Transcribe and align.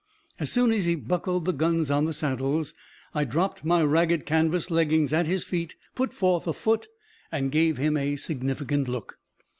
As 0.39 0.51
soon 0.51 0.71
as 0.71 0.85
he 0.85 0.95
buckled 0.95 1.45
the 1.45 1.53
guns 1.53 1.91
on 1.91 2.05
the 2.05 2.11
saddles, 2.13 2.73
I 3.13 3.23
dropped 3.23 3.63
my 3.63 3.83
ragged 3.83 4.25
canvas 4.25 4.71
leggings 4.71 5.13
at 5.13 5.27
his 5.27 5.43
feet, 5.43 5.75
put 5.93 6.11
forth 6.11 6.47
a 6.47 6.53
foot, 6.53 6.87
and 7.31 7.51
gave 7.51 7.77
him 7.77 7.95
a 7.95 8.15
significant 8.15 8.87
look. 8.87 9.19